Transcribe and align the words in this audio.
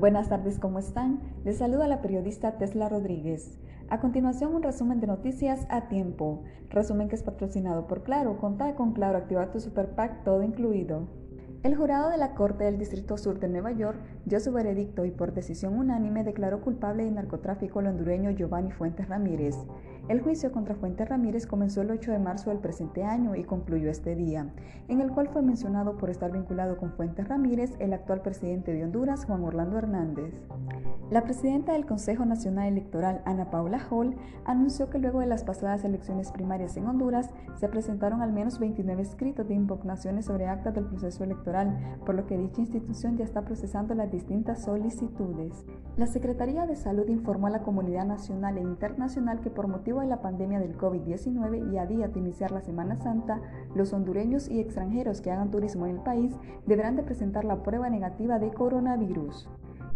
Buenas 0.00 0.30
tardes, 0.30 0.58
¿cómo 0.58 0.78
están? 0.78 1.20
Les 1.44 1.58
saluda 1.58 1.86
la 1.86 2.00
periodista 2.00 2.56
Tesla 2.56 2.88
Rodríguez. 2.88 3.58
A 3.90 4.00
continuación, 4.00 4.54
un 4.54 4.62
resumen 4.62 4.98
de 4.98 5.06
noticias 5.06 5.66
a 5.68 5.88
tiempo. 5.88 6.42
Resumen 6.70 7.10
que 7.10 7.16
es 7.16 7.22
patrocinado 7.22 7.86
por 7.86 8.02
Claro. 8.02 8.38
Contá 8.38 8.74
con 8.76 8.94
Claro, 8.94 9.18
activa 9.18 9.50
tu 9.50 9.60
Super 9.60 9.94
Pack, 9.94 10.24
todo 10.24 10.42
incluido. 10.42 11.06
El 11.62 11.76
jurado 11.76 12.08
de 12.08 12.16
la 12.16 12.34
Corte 12.34 12.64
del 12.64 12.78
Distrito 12.78 13.18
Sur 13.18 13.38
de 13.38 13.46
Nueva 13.46 13.70
York 13.72 13.98
dio 14.24 14.40
su 14.40 14.50
veredicto 14.50 15.04
y 15.04 15.10
por 15.10 15.34
decisión 15.34 15.74
unánime 15.74 16.24
declaró 16.24 16.62
culpable 16.62 17.04
de 17.04 17.10
narcotráfico 17.10 17.80
al 17.80 17.88
hondureño 17.88 18.30
Giovanni 18.30 18.72
Fuentes 18.72 19.10
Ramírez. 19.10 19.56
El 20.08 20.22
juicio 20.22 20.52
contra 20.52 20.74
Fuentes 20.74 21.10
Ramírez 21.10 21.46
comenzó 21.46 21.82
el 21.82 21.90
8 21.90 22.12
de 22.12 22.18
marzo 22.18 22.48
del 22.48 22.60
presente 22.60 23.04
año 23.04 23.36
y 23.36 23.44
concluyó 23.44 23.90
este 23.90 24.16
día, 24.16 24.48
en 24.88 25.02
el 25.02 25.10
cual 25.10 25.28
fue 25.28 25.42
mencionado 25.42 25.98
por 25.98 26.08
estar 26.08 26.32
vinculado 26.32 26.78
con 26.78 26.92
Fuentes 26.92 27.28
Ramírez 27.28 27.72
el 27.78 27.92
actual 27.92 28.22
presidente 28.22 28.72
de 28.72 28.84
Honduras, 28.84 29.26
Juan 29.26 29.44
Orlando 29.44 29.76
Hernández. 29.76 30.32
La 31.10 31.24
presidenta 31.24 31.72
del 31.72 31.86
Consejo 31.86 32.24
Nacional 32.24 32.68
Electoral, 32.68 33.20
Ana 33.24 33.50
Paula 33.50 33.80
Hall, 33.90 34.14
anunció 34.44 34.90
que 34.90 35.00
luego 35.00 35.18
de 35.18 35.26
las 35.26 35.42
pasadas 35.42 35.84
elecciones 35.84 36.30
primarias 36.30 36.76
en 36.76 36.86
Honduras 36.86 37.30
se 37.56 37.68
presentaron 37.68 38.22
al 38.22 38.32
menos 38.32 38.60
29 38.60 39.02
escritos 39.02 39.48
de 39.48 39.54
impugnaciones 39.54 40.26
sobre 40.26 40.46
actas 40.46 40.72
del 40.74 40.86
proceso 40.86 41.24
electoral, 41.24 41.49
por 42.06 42.14
lo 42.14 42.26
que 42.26 42.38
dicha 42.38 42.60
institución 42.60 43.16
ya 43.16 43.24
está 43.24 43.42
procesando 43.42 43.94
las 43.94 44.10
distintas 44.10 44.62
solicitudes. 44.62 45.64
La 45.96 46.06
Secretaría 46.06 46.66
de 46.66 46.76
Salud 46.76 47.08
informó 47.08 47.48
a 47.48 47.50
la 47.50 47.62
comunidad 47.62 48.06
nacional 48.06 48.56
e 48.58 48.62
internacional 48.62 49.40
que 49.40 49.50
por 49.50 49.68
motivo 49.68 50.00
de 50.00 50.06
la 50.06 50.22
pandemia 50.22 50.60
del 50.60 50.76
COVID-19 50.76 51.72
y 51.72 51.78
a 51.78 51.86
día 51.86 52.08
de 52.08 52.18
iniciar 52.18 52.52
la 52.52 52.60
Semana 52.60 52.96
Santa, 52.96 53.40
los 53.74 53.92
hondureños 53.92 54.48
y 54.48 54.60
extranjeros 54.60 55.20
que 55.20 55.30
hagan 55.30 55.50
turismo 55.50 55.86
en 55.86 55.96
el 55.96 56.02
país 56.02 56.34
deberán 56.66 56.96
de 56.96 57.02
presentar 57.02 57.44
la 57.44 57.62
prueba 57.62 57.90
negativa 57.90 58.38
de 58.38 58.50
coronavirus. 58.52 59.48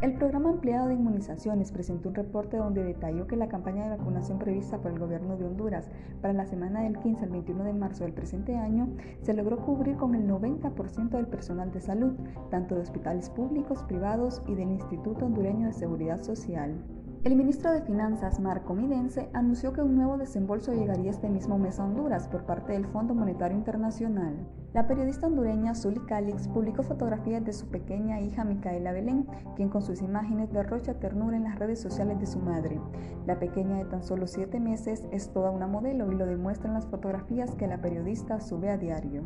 El 0.00 0.14
programa 0.14 0.48
ampliado 0.48 0.88
de 0.88 0.94
inmunizaciones 0.94 1.72
presentó 1.72 2.08
un 2.08 2.14
reporte 2.14 2.56
donde 2.56 2.82
detalló 2.82 3.26
que 3.26 3.36
la 3.36 3.48
campaña 3.48 3.84
de 3.84 3.98
vacunación 3.98 4.38
prevista 4.38 4.78
por 4.78 4.92
el 4.92 4.98
gobierno 4.98 5.36
de 5.36 5.44
Honduras 5.44 5.90
para 6.22 6.32
la 6.32 6.46
semana 6.46 6.80
del 6.84 6.98
15 6.98 7.24
al 7.24 7.30
21 7.30 7.64
de 7.64 7.74
marzo 7.74 8.04
del 8.04 8.14
presente 8.14 8.56
año 8.56 8.88
se 9.20 9.34
logró 9.34 9.58
cubrir 9.58 9.96
con 9.96 10.14
el 10.14 10.26
90% 10.26 11.10
del 11.10 11.26
personal 11.26 11.70
de 11.70 11.82
salud, 11.82 12.14
tanto 12.50 12.76
de 12.76 12.80
hospitales 12.80 13.28
públicos, 13.28 13.82
privados 13.82 14.40
y 14.46 14.54
del 14.54 14.70
Instituto 14.70 15.26
Hondureño 15.26 15.66
de 15.66 15.74
Seguridad 15.74 16.22
Social. 16.22 16.82
El 17.22 17.36
ministro 17.36 17.70
de 17.70 17.82
Finanzas, 17.82 18.40
Marco 18.40 18.72
Midense, 18.72 19.28
anunció 19.34 19.74
que 19.74 19.82
un 19.82 19.94
nuevo 19.94 20.16
desembolso 20.16 20.72
llegaría 20.72 21.10
este 21.10 21.28
mismo 21.28 21.58
mes 21.58 21.78
a 21.78 21.84
Honduras 21.84 22.26
por 22.28 22.46
parte 22.46 22.72
del 22.72 22.86
Fondo 22.86 23.14
Monetario 23.14 23.58
Internacional. 23.58 24.48
La 24.72 24.86
periodista 24.86 25.26
hondureña 25.26 25.74
Zully 25.74 26.00
Calix 26.06 26.48
publicó 26.48 26.82
fotografías 26.82 27.44
de 27.44 27.52
su 27.52 27.66
pequeña 27.66 28.22
hija 28.22 28.44
Micaela 28.44 28.92
Belén, 28.92 29.26
quien 29.54 29.68
con 29.68 29.82
sus 29.82 30.00
imágenes 30.00 30.50
derrocha 30.50 30.94
ternura 30.94 31.36
en 31.36 31.44
las 31.44 31.58
redes 31.58 31.78
sociales 31.78 32.18
de 32.20 32.26
su 32.26 32.38
madre. 32.38 32.80
La 33.26 33.38
pequeña 33.38 33.76
de 33.76 33.84
tan 33.84 34.02
solo 34.02 34.26
siete 34.26 34.58
meses 34.58 35.06
es 35.12 35.30
toda 35.30 35.50
una 35.50 35.66
modelo 35.66 36.10
y 36.10 36.14
lo 36.14 36.24
demuestran 36.24 36.72
las 36.72 36.86
fotografías 36.86 37.54
que 37.54 37.66
la 37.66 37.82
periodista 37.82 38.40
sube 38.40 38.70
a 38.70 38.78
diario. 38.78 39.24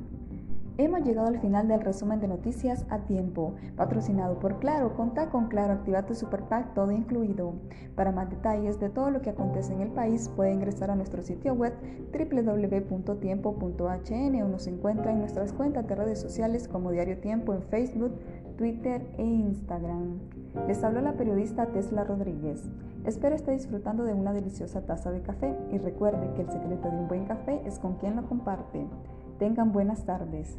Hemos 0.76 1.04
llegado 1.04 1.28
al 1.28 1.38
final 1.38 1.68
del 1.68 1.82
resumen 1.82 2.18
de 2.18 2.26
noticias 2.26 2.84
a 2.90 2.98
tiempo, 2.98 3.54
patrocinado 3.76 4.40
por 4.40 4.58
Claro. 4.58 4.96
Contá 4.96 5.30
con 5.30 5.46
Claro, 5.46 5.74
activa 5.74 6.04
tu 6.04 6.16
Super 6.16 6.42
Pack, 6.42 6.74
todo 6.74 6.90
incluido. 6.90 7.52
Para 7.94 8.10
más 8.10 8.28
detalles 8.28 8.80
de 8.80 8.88
todo 8.88 9.10
lo 9.10 9.22
que 9.22 9.30
acontece 9.30 9.72
en 9.72 9.82
el 9.82 9.90
país, 9.90 10.28
puede 10.34 10.52
ingresar 10.52 10.90
a 10.90 10.96
nuestro 10.96 11.22
sitio 11.22 11.54
web 11.54 11.74
www.tiempo.hn 12.12 14.42
o 14.42 14.48
nos 14.48 14.66
encuentra 14.66 15.12
en 15.12 15.20
nuestras 15.20 15.52
cuentas 15.52 15.86
de 15.86 15.94
redes 15.94 16.20
sociales 16.20 16.66
como 16.66 16.90
Diario 16.90 17.18
Tiempo 17.18 17.54
en 17.54 17.62
Facebook, 17.62 18.10
Twitter 18.58 19.06
e 19.16 19.24
Instagram. 19.24 20.18
Les 20.66 20.82
habló 20.82 21.02
la 21.02 21.12
periodista 21.12 21.66
Tesla 21.66 22.02
Rodríguez. 22.02 22.68
Espero 23.04 23.36
esté 23.36 23.52
disfrutando 23.52 24.02
de 24.02 24.14
una 24.14 24.32
deliciosa 24.32 24.84
taza 24.84 25.12
de 25.12 25.22
café 25.22 25.56
y 25.70 25.78
recuerde 25.78 26.32
que 26.34 26.42
el 26.42 26.50
secreto 26.50 26.90
de 26.90 26.96
un 26.96 27.06
buen 27.06 27.26
café 27.26 27.62
es 27.64 27.78
con 27.78 27.94
quien 27.94 28.16
lo 28.16 28.26
comparte. 28.26 28.88
Tengan 29.38 29.72
buenas 29.72 30.04
tardes. 30.04 30.56